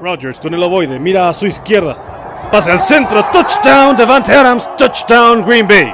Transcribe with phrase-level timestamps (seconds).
[0.00, 2.48] Rodgers con el ovoide, mira a su izquierda.
[2.52, 5.92] Pase al centro, touchdown, Devante Adams, touchdown, Green Bay.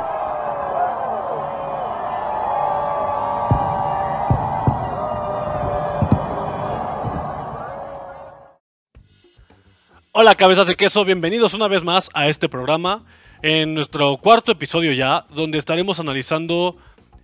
[10.12, 13.02] Hola cabezas de queso, bienvenidos una vez más a este programa,
[13.42, 16.77] en nuestro cuarto episodio ya, donde estaremos analizando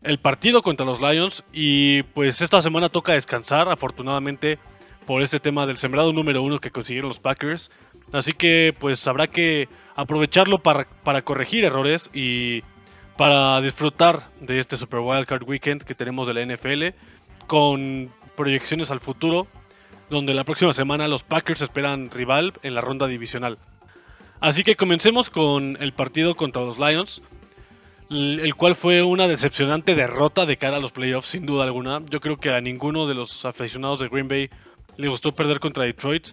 [0.02, 4.58] el partido contra los Lions y pues esta semana toca descansar, afortunadamente
[5.10, 7.68] por este tema del sembrado número uno que consiguieron los Packers.
[8.12, 12.62] Así que pues habrá que aprovecharlo para, para corregir errores y
[13.16, 16.96] para disfrutar de este Super Wild Card Weekend que tenemos de la NFL
[17.48, 19.48] con proyecciones al futuro
[20.10, 23.58] donde la próxima semana los Packers esperan rival en la ronda divisional.
[24.38, 27.20] Así que comencemos con el partido contra los Lions,
[28.10, 32.00] el cual fue una decepcionante derrota de cara a los playoffs, sin duda alguna.
[32.08, 34.50] Yo creo que a ninguno de los aficionados de Green Bay
[34.96, 36.28] le gustó perder contra Detroit,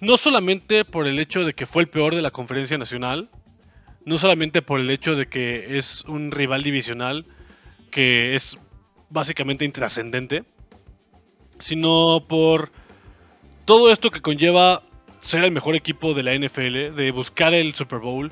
[0.00, 3.30] no solamente por el hecho de que fue el peor de la conferencia nacional,
[4.04, 7.26] no solamente por el hecho de que es un rival divisional
[7.90, 8.58] que es
[9.10, 10.44] básicamente intrascendente,
[11.58, 12.70] sino por
[13.64, 14.82] todo esto que conlleva
[15.20, 18.30] ser el mejor equipo de la NFL, de buscar el Super Bowl.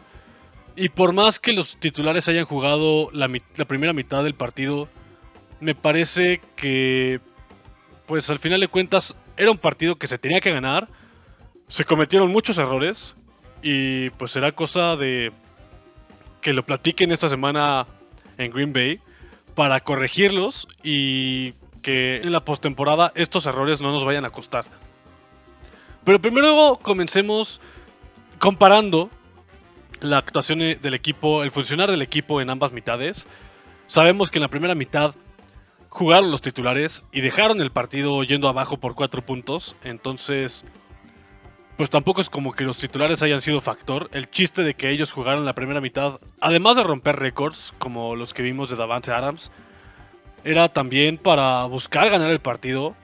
[0.77, 3.29] Y por más que los titulares hayan jugado la,
[3.67, 4.89] primera mitad del partido,
[5.61, 7.21] me parece que,
[8.07, 10.89] pues al final de cuentas, era un partido que se tenía que ganar.
[11.69, 13.17] Se cometieron muchos errores.
[13.63, 15.33] Y pues será cosa de
[16.43, 17.87] que lo platiquen esta semana
[18.37, 19.01] en Green Bay
[19.55, 24.67] para corregirlos y que en la postemporada estos errores no nos vayan a costar.
[26.05, 27.61] Pero primero comencemos
[28.39, 29.09] comparando
[30.01, 33.27] la actuación del equipo, el funcionar del equipo en ambas mitades.
[33.87, 35.15] Sabemos que en la primera mitad
[35.95, 39.77] jugaron los titulares y dejaron el partido yendo abajo por cuatro puntos.
[39.85, 40.65] Entonces,
[41.77, 44.11] pues tampoco es como que los titulares hayan sido factor.
[44.13, 48.35] El chiste de que ellos jugaron la primera mitad, además de romper récords, como los
[48.35, 49.53] que vimos de Davante Adams,
[50.43, 52.97] era también para buscar ganar el partido.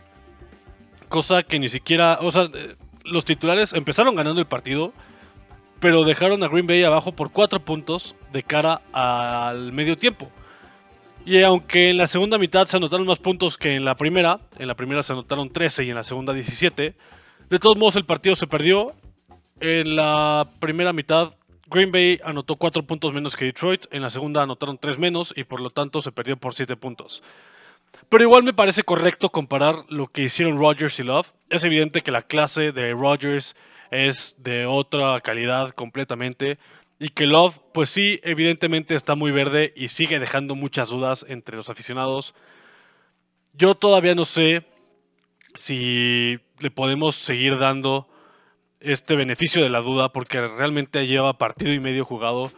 [1.09, 2.49] Cosa que ni siquiera, o sea,
[3.05, 4.93] los titulares empezaron ganando el partido,
[5.79, 10.29] pero dejaron a Green Bay abajo por 4 puntos de cara al medio tiempo.
[11.25, 14.67] Y aunque en la segunda mitad se anotaron más puntos que en la primera, en
[14.67, 16.95] la primera se anotaron 13 y en la segunda 17,
[17.49, 18.95] de todos modos el partido se perdió.
[19.61, 21.35] En la primera mitad
[21.71, 25.45] Green Bay anotó 4 puntos menos que Detroit, en la segunda anotaron 3 menos y
[25.45, 27.23] por lo tanto se perdió por 7 puntos.
[28.09, 31.33] Pero igual me parece correcto comparar lo que hicieron Rodgers y Love.
[31.49, 33.55] Es evidente que la clase de Rodgers
[33.91, 36.59] es de otra calidad completamente.
[37.03, 41.57] Y que Love, pues sí, evidentemente está muy verde y sigue dejando muchas dudas entre
[41.57, 42.35] los aficionados.
[43.55, 44.67] Yo todavía no sé
[45.55, 48.07] si le podemos seguir dando
[48.81, 52.51] este beneficio de la duda porque realmente lleva partido y medio jugado.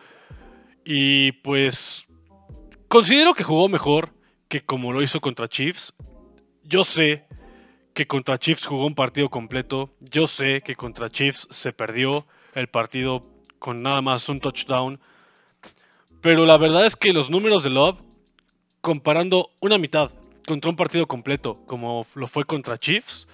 [0.84, 2.04] Y pues
[2.88, 4.12] considero que jugó mejor
[4.48, 5.94] que como lo hizo contra Chiefs.
[6.64, 7.26] Yo sé
[7.94, 9.94] que contra Chiefs jugó un partido completo.
[10.00, 13.22] Yo sé que contra Chiefs se perdió el partido
[13.62, 14.98] con nada más un touchdown.
[16.20, 18.00] Pero la verdad es que los números de Love,
[18.80, 20.10] comparando una mitad
[20.48, 23.28] contra un partido completo como lo fue contra Chiefs,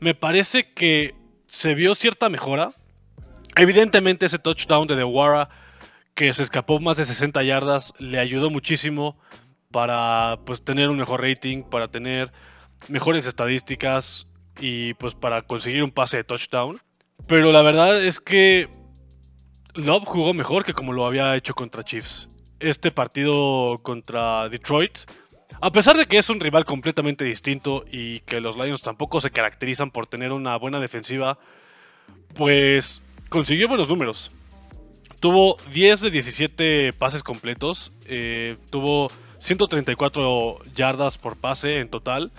[0.00, 1.14] me parece que
[1.46, 2.72] se vio cierta mejora.
[3.54, 5.48] Evidentemente ese touchdown de Dewara
[6.16, 9.16] que se escapó más de 60 yardas le ayudó muchísimo
[9.70, 12.32] para pues tener un mejor rating, para tener
[12.88, 14.26] mejores estadísticas
[14.58, 16.80] y pues para conseguir un pase de touchdown.
[17.28, 18.68] Pero la verdad es que
[19.78, 22.26] Love jugó mejor que como lo había hecho contra Chiefs.
[22.58, 24.98] Este partido contra Detroit,
[25.60, 29.30] a pesar de que es un rival completamente distinto y que los Lions tampoco se
[29.30, 31.38] caracterizan por tener una buena defensiva,
[32.34, 34.32] pues consiguió buenos números.
[35.20, 42.32] Tuvo 10 de 17 pases completos, eh, tuvo 134 yardas por pase en total.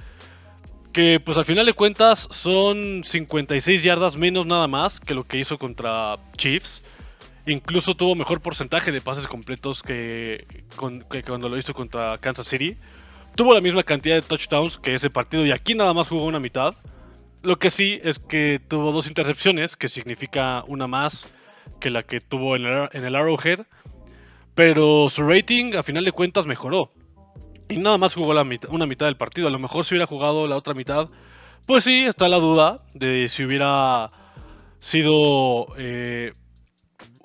[0.91, 5.37] Que pues al final de cuentas son 56 yardas menos nada más que lo que
[5.37, 6.83] hizo contra Chiefs.
[7.49, 10.45] Incluso tuvo mejor porcentaje de pases completos que,
[10.77, 12.77] cuando lo hizo contra Kansas City.
[13.35, 16.39] Tuvo la misma cantidad de touchdowns que ese partido y aquí nada más jugó una
[16.39, 16.75] mitad.
[17.41, 21.33] Lo que sí es que tuvo dos intercepciones, que significa una más
[21.79, 23.61] que la que tuvo en el, Arrowhead.
[24.53, 26.91] Pero su rating a final de cuentas mejoró.
[27.67, 29.47] Y nada más jugó una mitad del partido.
[29.47, 31.09] A lo mejor si hubiera jugado la otra mitad,
[31.65, 34.11] pues sí, está la duda de si hubiera
[34.79, 36.33] sido eh,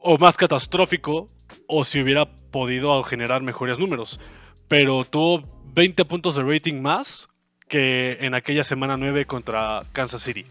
[0.06, 1.28] o más catastrófico
[1.66, 4.20] o si hubiera podido generar mejores números.
[4.68, 5.42] Pero tuvo
[5.74, 7.30] 20 puntos de rating más
[7.68, 10.44] que en aquella semana 9 contra Kansas City.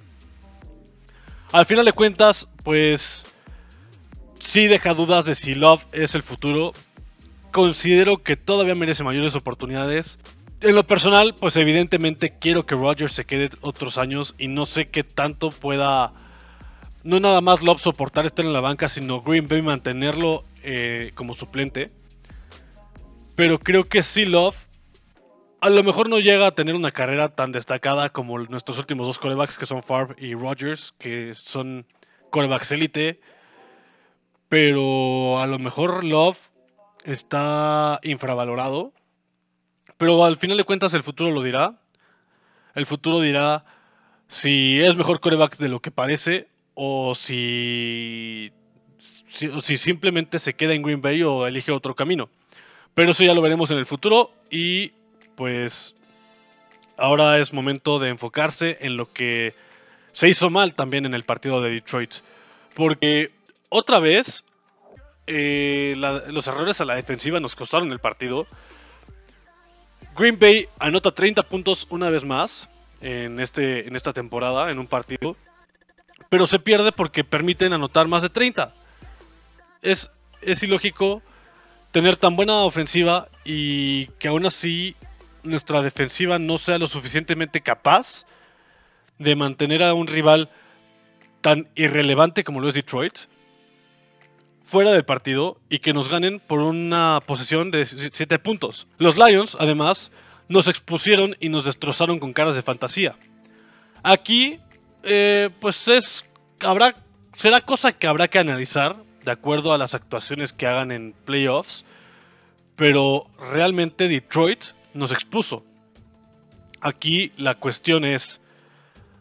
[1.52, 3.28] Al final de cuentas, pues
[4.40, 6.74] sí deja dudas de si Love es el futuro.
[7.52, 10.18] Considero que todavía merece mayores oportunidades.
[10.62, 14.86] En lo personal, pues evidentemente quiero que Rodgers se quede otros años y no sé
[14.88, 16.12] qué tanto pueda,
[17.04, 21.34] no nada más Love soportar estar en la banca, sino Green Bay mantenerlo eh, como
[21.34, 21.92] suplente.
[23.36, 24.56] Pero creo que sí Love
[25.64, 29.18] a lo mejor no llega a tener una carrera tan destacada como nuestros últimos dos
[29.18, 31.86] corebacks, que son Favre y Rodgers, que son
[32.32, 33.22] corebacks élite.
[34.50, 36.38] Pero a lo mejor Love
[37.06, 38.92] está infravalorado.
[39.98, 41.80] Pero al final de cuentas el futuro lo dirá.
[42.76, 43.64] El futuro dirá
[44.28, 48.52] si es mejor coreback de lo que parece o si,
[49.30, 52.30] si, o si simplemente se queda en Green Bay o elige otro camino.
[52.94, 54.92] Pero eso ya lo veremos en el futuro y
[55.36, 55.96] pues
[56.98, 59.56] ahora es momento de enfocarse en lo que
[60.12, 62.14] se hizo mal también en el partido de Detroit.
[62.76, 63.32] Porque
[63.70, 64.44] otra vez
[65.26, 68.46] eh, los errores a la defensiva nos costaron el partido.
[70.16, 72.70] Green Bay anota 30 puntos una vez más
[73.02, 75.36] en, este, en esta temporada, en un partido.
[76.34, 78.74] Pero se pierde porque permiten anotar más de 30.
[79.84, 80.10] Es,
[80.42, 81.22] es ilógico
[81.92, 84.96] tener tan buena ofensiva y que aún así
[85.44, 88.26] nuestra defensiva no sea lo suficientemente capaz
[89.20, 90.50] de mantener a un rival
[91.42, 93.14] tan irrelevante como lo es Detroit
[94.66, 98.88] fuera del partido y que nos ganen por una posesión de 7 puntos.
[98.98, 100.12] Los Lions, además,
[100.50, 103.18] nos expusieron y nos destrozaron con caras de fantasía.
[104.02, 104.60] Aquí,
[105.04, 106.26] eh, pues es,
[106.62, 106.96] habrá,
[107.36, 111.86] será cosa que habrá que analizar de acuerdo a las actuaciones que hagan en playoffs,
[112.76, 114.64] pero realmente Detroit
[114.94, 115.64] nos expuso.
[116.82, 118.42] Aquí la cuestión es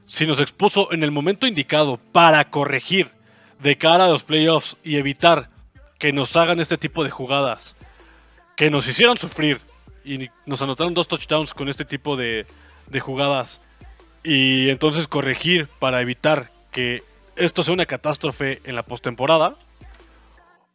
[0.06, 3.10] si nos expuso en el momento indicado para corregir
[3.60, 5.48] de cara a los playoffs y evitar
[5.98, 7.76] que nos hagan este tipo de jugadas,
[8.56, 9.60] que nos hicieran sufrir
[10.04, 12.46] y nos anotaron dos touchdowns con este tipo de,
[12.88, 13.60] de jugadas
[14.24, 17.02] y entonces corregir para evitar que
[17.36, 19.56] esto sea una catástrofe en la postemporada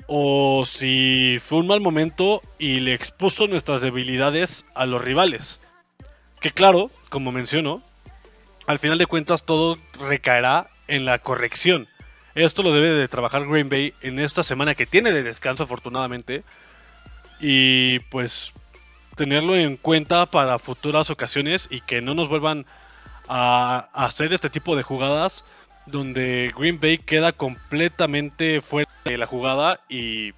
[0.08, 5.60] o si fue un mal momento y le expuso nuestras debilidades a los rivales.
[6.40, 7.82] Que claro, como menciono,
[8.68, 11.88] al final de cuentas todo recaerá en la corrección.
[12.36, 16.44] Esto lo debe de trabajar Green Bay en esta semana que tiene de descanso afortunadamente.
[17.40, 18.54] Y pues
[19.16, 22.66] tenerlo en cuenta para futuras ocasiones y que no nos vuelvan
[23.28, 25.44] a hacer este tipo de jugadas
[25.88, 30.34] donde Green Bay queda completamente fuera de la jugada y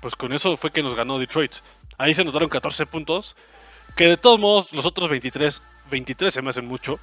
[0.00, 1.52] pues con eso fue que nos ganó Detroit.
[1.98, 3.36] Ahí se notaron 14 puntos,
[3.96, 5.60] que de todos modos los otros 23,
[5.90, 6.98] 23 se me hacen mucho,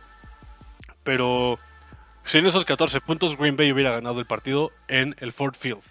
[1.03, 1.59] pero
[2.23, 5.83] sin esos 14 puntos Green Bay hubiera ganado el partido en el Ford Field.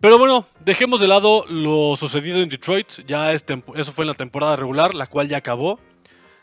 [0.00, 4.56] Pero bueno, dejemos de lado lo sucedido en Detroit, ya eso fue en la temporada
[4.56, 5.78] regular, la cual ya acabó.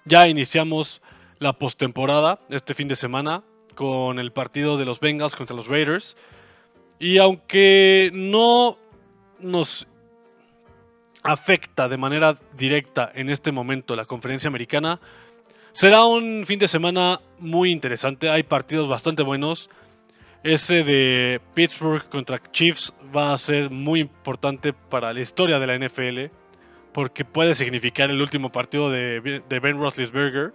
[0.05, 1.01] Ya iniciamos
[1.39, 3.43] la postemporada este fin de semana
[3.75, 6.17] con el partido de los Bengals contra los Raiders.
[6.99, 8.77] Y aunque no
[9.39, 9.87] nos
[11.23, 14.99] afecta de manera directa en este momento la conferencia americana,
[15.73, 18.29] será un fin de semana muy interesante.
[18.29, 19.69] Hay partidos bastante buenos.
[20.43, 25.77] Ese de Pittsburgh contra Chiefs va a ser muy importante para la historia de la
[25.77, 26.33] NFL
[26.93, 29.19] porque puede significar el último partido de,
[29.61, 30.51] Ben Roethlisberger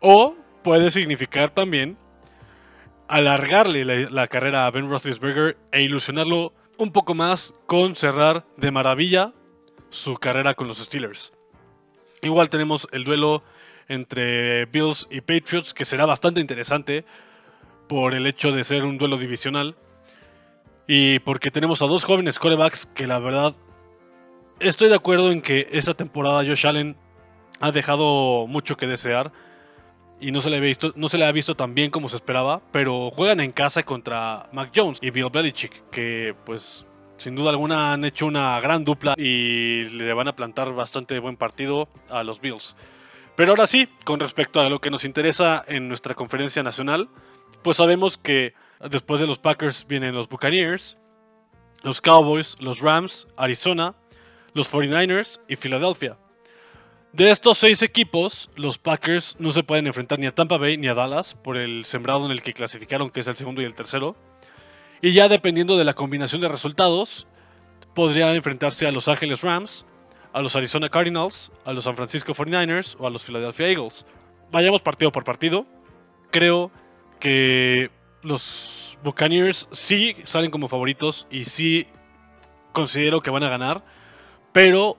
[0.00, 1.96] o puede significar también
[3.08, 9.32] alargarle la, carrera a Ben Roethlisberger e ilusionarlo un poco más con cerrar de maravilla
[9.90, 11.32] su carrera con los Steelers.
[12.22, 13.42] Igual tenemos el duelo
[13.88, 17.04] entre Bills y Patriots que será bastante interesante
[17.88, 19.76] por el hecho de ser un duelo divisional
[20.88, 23.54] y porque tenemos a dos jóvenes corebacks que la verdad
[24.58, 26.96] estoy de acuerdo en que esta temporada Josh Allen
[27.60, 29.32] ha dejado mucho que desear
[30.20, 32.16] y no se le, ha visto, no se le ha visto tan bien como se
[32.16, 36.86] esperaba, pero juegan en casa contra Mac Jones y Bill Belichick, que pues
[37.18, 41.36] sin duda alguna han hecho una gran dupla y le van a plantar bastante buen
[41.36, 42.76] partido a los Bills.
[43.36, 47.08] Pero ahora sí, con respecto a lo que nos interesa en nuestra conferencia nacional,
[47.62, 48.54] pues sabemos que
[48.90, 50.96] después de los Packers vienen los Buccaneers,
[51.82, 53.94] los Cowboys, los Rams, Arizona,
[54.54, 56.16] los 49ers y Filadelfia.
[57.16, 60.86] De estos seis equipos, los Packers no se pueden enfrentar ni a Tampa Bay ni
[60.86, 63.74] a Dallas por el sembrado en el que clasificaron, que es el segundo y el
[63.74, 64.14] tercero.
[65.00, 67.26] Y ya dependiendo de la combinación de resultados,
[67.94, 69.86] podría enfrentarse a Los Ángeles Rams,
[70.34, 74.04] a los Arizona Cardinals, a los San Francisco 49ers o a los Philadelphia Eagles.
[74.52, 75.64] Vayamos partido por partido.
[76.30, 76.70] Creo
[77.18, 81.86] que los Buccaneers sí salen como favoritos y sí
[82.74, 83.82] considero que van a ganar,
[84.52, 84.98] pero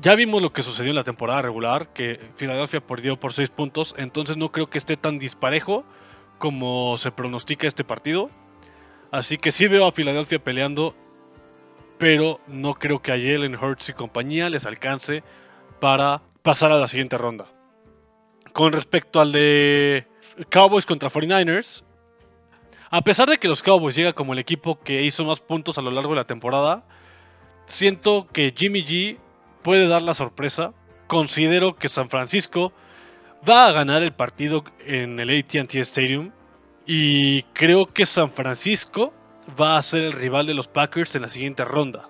[0.00, 3.94] ya vimos lo que sucedió en la temporada regular, que Filadelfia perdió por 6 puntos,
[3.98, 5.84] entonces no creo que esté tan disparejo
[6.38, 8.30] como se pronostica este partido.
[9.10, 10.94] Así que sí veo a Filadelfia peleando,
[11.98, 15.22] pero no creo que a Jalen Hurts y compañía les alcance
[15.80, 17.46] para pasar a la siguiente ronda.
[18.52, 20.06] Con respecto al de
[20.50, 21.84] Cowboys contra 49ers,
[22.90, 25.82] a pesar de que los Cowboys llega como el equipo que hizo más puntos a
[25.82, 26.84] lo largo de la temporada,
[27.66, 29.18] siento que Jimmy G
[29.62, 30.72] puede dar la sorpresa.
[31.06, 32.72] Considero que San Francisco
[33.48, 36.30] va a ganar el partido en el ATT Stadium
[36.86, 39.12] y creo que San Francisco
[39.60, 42.08] va a ser el rival de los Packers en la siguiente ronda.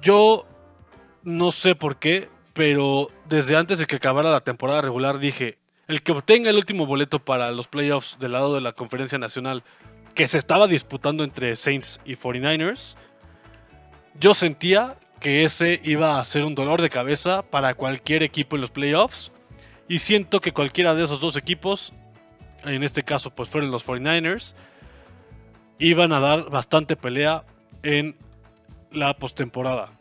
[0.00, 0.46] Yo
[1.22, 6.02] no sé por qué, pero desde antes de que acabara la temporada regular dije, el
[6.02, 9.62] que obtenga el último boleto para los playoffs del lado de la conferencia nacional
[10.14, 12.96] que se estaba disputando entre Saints y 49ers,
[14.18, 18.60] yo sentía que ese iba a ser un dolor de cabeza para cualquier equipo en
[18.60, 19.30] los playoffs
[19.88, 21.92] y siento que cualquiera de esos dos equipos,
[22.64, 24.54] en este caso pues fueron los 49ers,
[25.78, 27.44] iban a dar bastante pelea
[27.84, 28.16] en
[28.90, 29.92] la postemporada.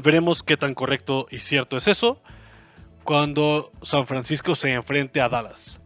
[0.00, 2.22] Veremos qué tan correcto y cierto es eso
[3.02, 5.80] cuando San Francisco se enfrente a Dallas.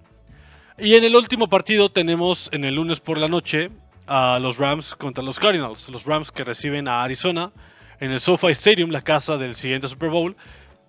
[0.77, 3.71] Y en el último partido tenemos en el lunes por la noche
[4.07, 5.89] a los Rams contra los Cardinals.
[5.89, 7.53] Los Rams que reciben a Arizona
[8.01, 10.37] en el SoFi Stadium, la casa del siguiente Super Bowl.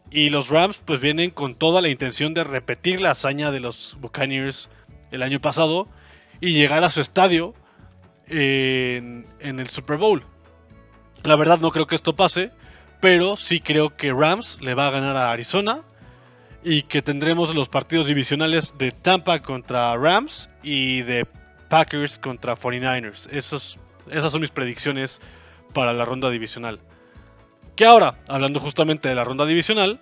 [0.09, 3.97] Y los Rams pues vienen con toda la intención de repetir la hazaña de los
[3.99, 4.69] Buccaneers
[5.11, 5.87] el año pasado
[6.41, 7.53] y llegar a su estadio
[8.27, 10.23] en, en el Super Bowl.
[11.23, 12.51] La verdad no creo que esto pase,
[12.99, 15.81] pero sí creo que Rams le va a ganar a Arizona
[16.63, 21.25] y que tendremos los partidos divisionales de Tampa contra Rams y de
[21.69, 23.27] Packers contra 49ers.
[23.31, 25.21] Esos, esas son mis predicciones
[25.73, 26.79] para la ronda divisional.
[27.75, 29.99] Que ahora, hablando justamente de la ronda divisional,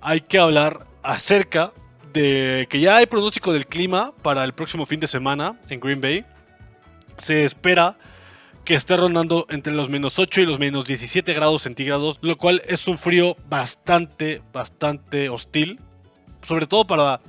[0.00, 1.72] hay que hablar acerca
[2.12, 6.00] de que ya hay pronóstico del clima para el próximo fin de semana en Green
[6.00, 6.24] Bay.
[7.18, 7.96] Se espera
[8.64, 12.62] que esté rondando entre los menos 8 y los menos 17 grados centígrados, lo cual
[12.66, 15.80] es un frío bastante, bastante hostil,
[16.42, 17.20] sobre todo para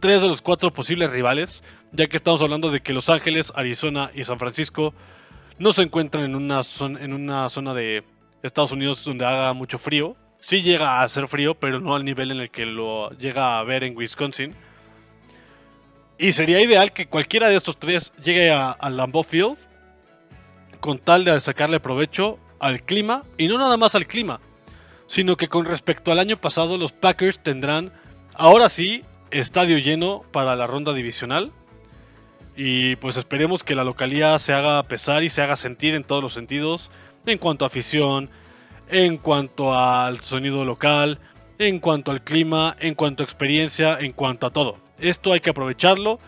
[0.00, 4.10] tres de los cuatro posibles rivales, ya que estamos hablando de que Los Ángeles, Arizona
[4.14, 4.94] y San Francisco
[5.58, 8.04] no se encuentran en una, zona, en una zona de
[8.46, 10.16] Estados Unidos donde haga mucho frío.
[10.38, 13.64] Sí llega a hacer frío, pero no al nivel en el que lo llega a
[13.64, 14.54] ver en Wisconsin.
[16.18, 19.58] Y sería ideal que cualquiera de estos tres llegue a, a Lambeau Field
[20.80, 24.40] con tal de sacarle provecho al clima, y no nada más al clima,
[25.06, 27.92] sino que con respecto al año pasado los Packers tendrán,
[28.34, 31.52] ahora sí, estadio lleno para la ronda divisional.
[32.56, 36.22] Y pues esperemos que la localidad se haga pesar y se haga sentir en todos
[36.22, 36.90] los sentidos,
[37.26, 38.30] en cuanto a afición,
[38.88, 41.18] en cuanto al sonido local,
[41.58, 44.78] en cuanto al clima, en cuanto a experiencia, en cuanto a todo.
[44.98, 46.18] Esto hay que aprovecharlo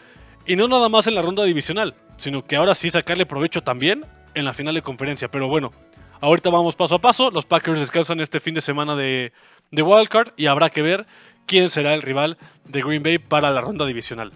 [0.47, 4.05] y no nada más en la ronda divisional, sino que ahora sí sacarle provecho también
[4.35, 5.29] en la final de conferencia.
[5.29, 5.73] Pero bueno,
[6.21, 7.31] ahorita vamos paso a paso.
[7.31, 9.33] Los Packers descansan este fin de semana de,
[9.71, 11.07] de Wildcard y habrá que ver
[11.47, 14.33] quién será el rival de Green Bay para la ronda divisional.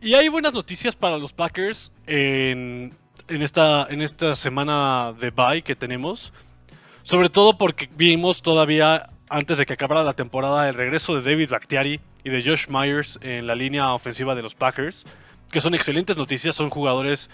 [0.00, 2.92] Y hay buenas noticias para los Packers en,
[3.28, 6.32] en, esta, en esta semana de bye que tenemos.
[7.02, 11.50] Sobre todo porque vimos todavía, antes de que acabara la temporada, el regreso de David
[11.50, 15.04] Bakhtiari y de Josh Myers en la línea ofensiva de los Packers.
[15.50, 17.30] Que son excelentes noticias, son jugadores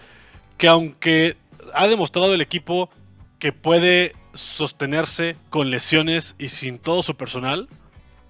[0.58, 1.36] que aunque
[1.74, 2.90] ha demostrado el equipo
[3.38, 7.68] que puede sostenerse con lesiones y sin todo su personal,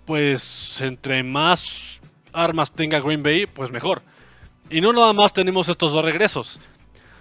[0.06, 2.00] pues entre más
[2.32, 4.02] armas tenga Green Bay, pues mejor.
[4.70, 6.60] Y no nada más tenemos estos dos regresos,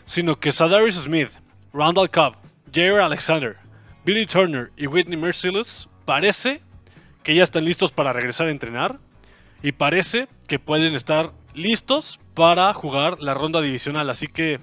[0.05, 1.29] sino que Sadarius Smith,
[1.73, 2.35] Randall Cobb,
[2.73, 3.57] Jair Alexander,
[4.05, 6.61] Billy Turner y Whitney Merciless parece
[7.23, 8.99] que ya están listos para regresar a entrenar
[9.61, 14.09] y parece que pueden estar listos para jugar la ronda divisional.
[14.09, 14.59] Así que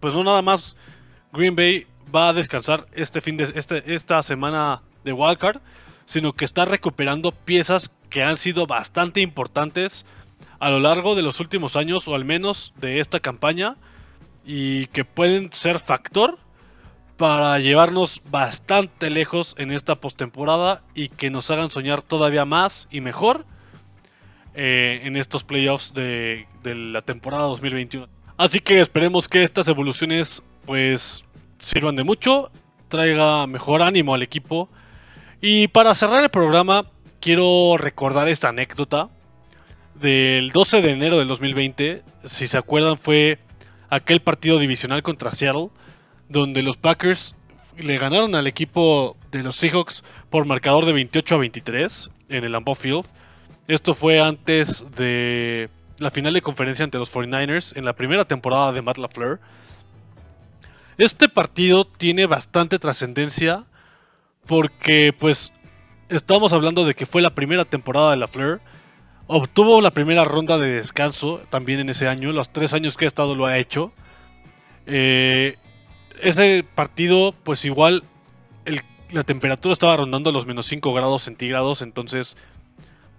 [0.00, 0.76] pues no nada más
[1.32, 5.60] Green Bay va a descansar este fin de este, esta semana de wildcard,
[6.06, 10.04] sino que está recuperando piezas que han sido bastante importantes
[10.58, 13.76] a lo largo de los últimos años o al menos de esta campaña
[14.44, 16.38] y que pueden ser factor
[17.16, 23.00] para llevarnos bastante lejos en esta postemporada y que nos hagan soñar todavía más y
[23.00, 23.44] mejor
[24.54, 28.08] eh, en estos playoffs de, de la temporada 2021.
[28.38, 31.24] Así que esperemos que estas evoluciones pues
[31.58, 32.50] sirvan de mucho,
[32.88, 34.68] traiga mejor ánimo al equipo.
[35.42, 36.86] Y para cerrar el programa,
[37.20, 39.10] quiero recordar esta anécdota
[39.94, 43.38] del 12 de enero del 2020, si se acuerdan, fue
[43.90, 45.68] aquel partido divisional contra Seattle,
[46.28, 47.34] donde los Packers
[47.76, 52.52] le ganaron al equipo de los Seahawks por marcador de 28 a 23 en el
[52.52, 53.04] Lambeau Field.
[53.68, 55.68] Esto fue antes de
[55.98, 59.38] la final de conferencia ante los 49ers en la primera temporada de Matt LaFleur.
[60.98, 63.64] Este partido tiene bastante trascendencia
[64.46, 65.52] porque pues
[66.08, 68.60] estamos hablando de que fue la primera temporada de LaFleur.
[69.32, 73.08] Obtuvo la primera ronda de descanso también en ese año, los tres años que ha
[73.08, 73.92] estado lo ha hecho.
[74.86, 75.54] Eh,
[76.20, 78.02] ese partido pues igual
[79.12, 82.36] la temperatura estaba rondando los menos 5 grados centígrados, entonces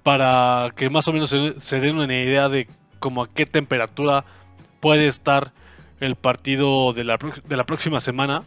[0.03, 2.67] para que más o menos se, den una idea de
[2.99, 4.25] como a qué temperatura
[4.81, 5.53] puede estar
[6.01, 7.17] el partido de la,
[7.65, 8.43] próxima semana.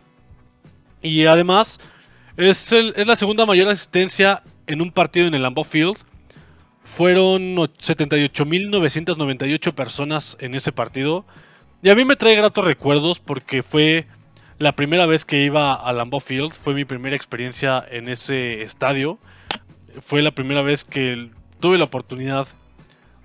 [1.01, 1.81] Y además
[2.37, 5.97] es, es, la segunda mayor asistencia en un partido en el Lambeau Field.
[6.85, 11.25] Fueron 78.998 personas en ese partido.
[11.83, 14.07] Y a mí me trae gratos recuerdos porque fue
[14.59, 16.53] la primera vez que iba a Lambeau Field.
[16.53, 19.19] Fue mi primera experiencia en ese estadio.
[20.05, 22.49] Fue la primera vez que tuve la oportunidad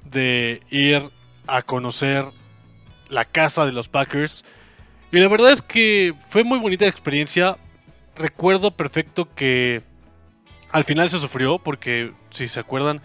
[0.06, 1.04] de ir
[1.48, 2.26] a conocer
[3.10, 4.44] la casa de los Packers.
[5.12, 7.58] Y la verdad es que fue muy bonita experiencia.
[8.16, 9.82] Recuerdo perfecto que
[10.72, 13.02] al final se sufrió porque, si se acuerdan,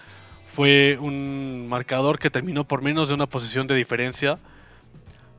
[0.53, 4.39] fue un marcador que terminó por menos de una posición de diferencia.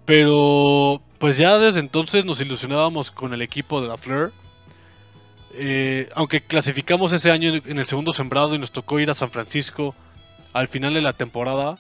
[0.06, 4.32] Pero pues ya desde entonces nos ilusionábamos con el equipo de la Fleur.
[5.54, 9.32] Eh, aunque clasificamos ese año en el segundo sembrado y nos tocó ir a San
[9.32, 9.96] Francisco
[10.54, 11.78] al final de la temporada,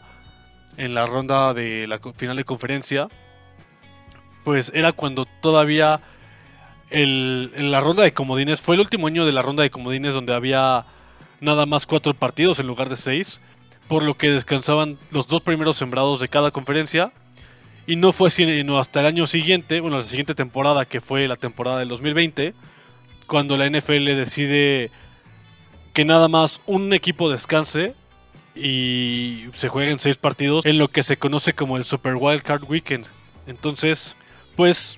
[0.77, 3.07] en la ronda de la final de conferencia,
[4.43, 5.99] pues era cuando todavía
[6.89, 10.33] en la ronda de comodines, fue el último año de la ronda de comodines donde
[10.33, 10.85] había
[11.41, 13.41] nada más cuatro partidos en lugar de seis,
[13.87, 17.11] por lo que descansaban los dos primeros sembrados de cada conferencia.
[17.87, 21.35] Y no fue sino hasta el año siguiente, bueno, la siguiente temporada, que fue la
[21.35, 22.55] temporada del 2020,
[23.27, 24.89] cuando la NFL decide
[25.93, 27.93] que nada más un equipo descanse
[28.55, 32.63] y se jueguen seis partidos en lo que se conoce como el Super Wild Card
[32.63, 33.05] Weekend.
[33.47, 34.15] Entonces,
[34.55, 34.97] pues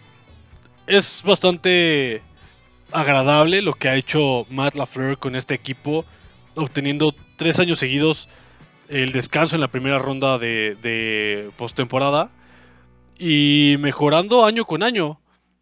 [0.86, 2.22] es bastante
[2.92, 6.06] agradable lo que ha hecho Matt LaFleur con este equipo,
[6.58, 8.28] obteniendo tres años seguidos
[8.90, 12.30] el descanso en la primera ronda de, de postemporada
[13.18, 15.20] y mejorando año con año.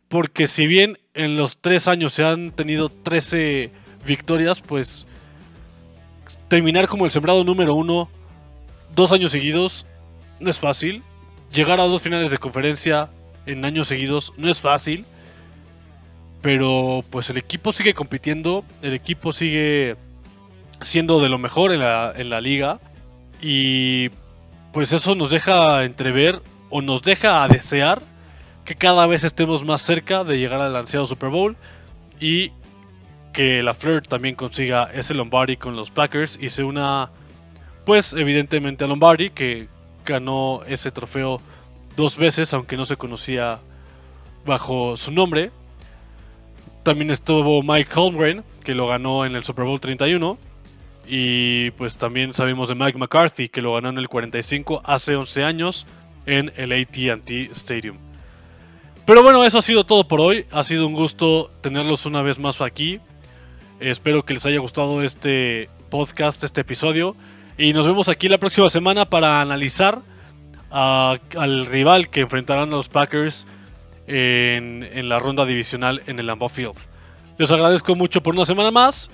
[0.07, 3.71] Porque si bien en los tres años se han tenido 13
[4.05, 5.05] victorias, pues
[6.47, 8.09] terminar como el sembrado número uno
[8.93, 9.85] dos años seguidos
[10.39, 11.03] no es fácil.
[11.51, 13.09] Llegar a dos finales de conferencia
[13.45, 15.05] en años seguidos no es fácil.
[16.41, 19.95] Pero pues el equipo sigue compitiendo, el equipo sigue
[20.81, 22.79] siendo de lo mejor en la, en la liga.
[23.41, 24.09] Y
[24.73, 28.01] pues eso nos deja entrever o nos deja a desear
[28.65, 31.55] que cada vez estemos más cerca de llegar al ansiado Super Bowl
[32.19, 32.51] y
[33.31, 37.09] que la Fleur también consiga ese Lombardi con los Packers y se una
[37.85, 39.67] pues evidentemente a Lombardi que
[40.05, 41.39] ganó ese trofeo
[41.95, 43.59] dos veces aunque no se conocía
[44.45, 45.51] bajo su nombre.
[46.83, 50.37] También estuvo Mike Holmgren que lo ganó en el Super Bowl 31
[51.07, 55.43] y pues también sabemos de Mike McCarthy que lo ganó en el 45 hace 11
[55.43, 55.85] años
[56.25, 57.97] en el ATT Stadium.
[59.05, 60.45] Pero bueno, eso ha sido todo por hoy.
[60.51, 62.99] Ha sido un gusto tenerlos una vez más aquí.
[63.79, 67.15] Espero que les haya gustado este podcast, este episodio.
[67.57, 70.01] Y nos vemos aquí la próxima semana para analizar
[70.71, 73.45] al rival que enfrentarán los Packers
[74.07, 76.75] en, en, la ronda divisional en el Lambeau Field.
[77.37, 79.09] Les agradezco mucho por una semana más.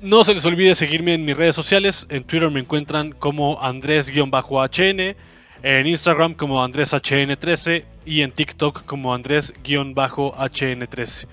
[0.00, 2.06] No se les olvide seguirme en mis redes sociales.
[2.10, 5.16] En Twitter me encuentran como Andrés-HN
[5.62, 11.26] en Instagram como AndrésHN13 y en TikTok como Andrés-HN13.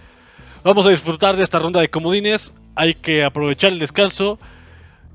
[0.63, 4.39] Vamos a disfrutar de esta ronda de comodines, hay que aprovechar el descanso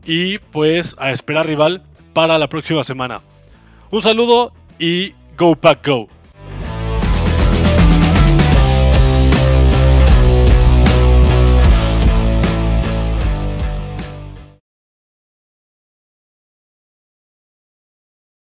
[0.04, 1.82] y pues a esperar rival
[2.12, 3.22] para la próxima semana.
[3.90, 6.08] Un saludo y Go Pack Go.